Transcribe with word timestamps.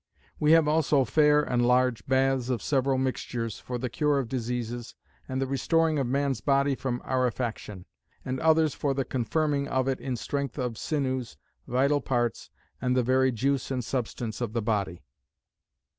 "We 0.39 0.53
have 0.53 0.67
also 0.67 1.05
fair 1.05 1.43
and 1.43 1.63
large 1.63 2.07
baths, 2.07 2.49
of 2.49 2.63
several 2.63 2.97
mixtures, 2.97 3.59
for 3.59 3.77
the 3.77 3.87
cure 3.87 4.17
of 4.17 4.29
diseases, 4.29 4.95
and 5.29 5.39
the 5.39 5.45
restoring 5.45 5.99
of 5.99 6.07
man's 6.07 6.41
body 6.41 6.73
from 6.73 7.01
arefaction: 7.05 7.85
and 8.25 8.39
others 8.39 8.73
for 8.73 8.95
the 8.95 9.05
confirming 9.05 9.67
of 9.67 9.87
it 9.87 9.99
in 9.99 10.15
strength 10.15 10.57
of 10.57 10.75
sinewes, 10.75 11.37
vital 11.67 12.01
parts, 12.01 12.49
and 12.81 12.97
the 12.97 13.03
very 13.03 13.31
juice 13.31 13.69
and 13.69 13.85
substance 13.85 14.41
of 14.41 14.53
the 14.53 14.61
body. 14.63 15.03